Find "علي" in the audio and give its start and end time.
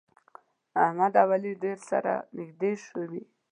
1.35-1.53